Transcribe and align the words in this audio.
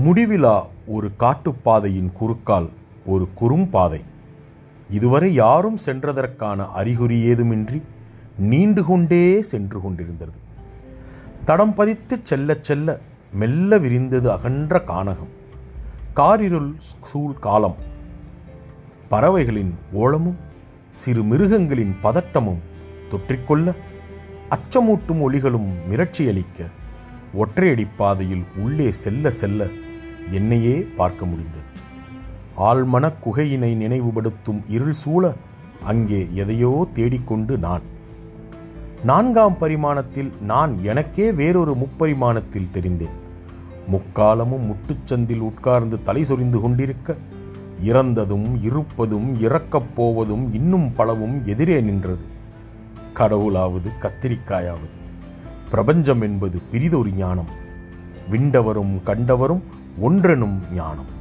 முடிவிலா 0.00 0.66
ஒரு 0.86 1.10
காட்டுப்பாதையின் 1.18 2.12
குறுக்கால் 2.12 2.68
ஒரு 3.06 3.28
குறும்பாதை. 3.40 4.00
இதுவரை 4.90 5.34
யாரும் 5.34 5.78
சென்றதற்கான 5.86 6.70
அறிகுறி 6.70 7.26
ஏதுமின்றி 7.26 7.82
நீண்டு 8.38 8.84
கொண்டே 8.84 9.42
சென்று 9.42 9.80
கொண்டிருந்தது. 9.80 10.32
தடம் 11.44 11.74
பதித்து 11.74 12.20
செல்ல 12.22 12.56
செல்ல 12.60 12.98
மெல்ல 13.32 13.78
விரிந்தது 13.78 14.30
அகன்ற 14.30 14.82
கானகம். 14.86 15.32
காரிருள் 16.14 16.72
சூழ் 16.78 17.38
காலம். 17.40 17.76
பறவைகளின் 19.08 19.74
ஓலமும் 19.92 20.36
சிறு 20.92 21.22
மிருகங்களின் 21.22 21.94
பதட்டமும் 22.02 22.60
தொற்றிக்கொள்ள 23.10 23.74
அச்சமூட்டும் 24.50 25.20
ஒளிகளும் 25.20 25.68
மிரட்சியளிக்க 25.90 26.70
ஒற்றையடி 27.38 27.86
பாதையில் 27.96 28.44
உள்ளே 28.56 28.90
செல்ல 28.90 29.30
செல்ல 29.30 29.66
என்னையே 30.30 30.86
பார்க்க 30.96 31.26
முடிந்தது. 31.26 31.70
ஆழ்மனக் 32.58 33.18
குகையினை 33.24 33.74
நினைவுபடுத்தும் 33.74 34.62
இருள் 34.68 34.92
சூழ 34.92 35.34
அங்கே 35.84 36.28
எதையோ 36.34 36.88
தேடிக்கொண்டு 36.92 37.58
நான். 37.58 37.82
நான்காம் 39.04 39.56
பரிமாணத்தில் 39.60 40.30
நான் 40.40 40.82
எனக்கே 40.82 41.32
வேறொரு 41.32 41.76
முப்பரிமாணத்தில் 41.76 42.70
தெரிந்தேன். 42.72 43.20
முக்காலமும் 43.90 44.66
முட்டுச்சந்தில் 44.66 45.38
உட்கார்ந்து 45.38 46.02
தலை 46.02 46.24
சொரிந்து 46.24 46.60
கொண்டிருக்க 46.60 47.16
இறந்ததும் 47.84 48.62
இருப்பதும் 48.62 49.40
இறக்கப் 49.40 49.96
போவதும் 49.96 50.54
இன்னும் 50.54 50.92
பலவும் 50.92 51.44
எதிரே 51.44 51.80
நின்றது. 51.80 52.22
கடவுளாவது 53.14 53.90
கத்திரிக்காயாவது. 54.00 55.01
பிரபஞ்சம் 55.72 56.20
என்பது 56.20 56.60
பிரிதொரு 56.70 57.12
ஞானம். 57.12 57.48
விண்டவரும் 58.30 59.00
கண்டவரும் 59.06 59.60
ஒன்றெனும் 60.02 60.58
ஞானம். 60.74 61.20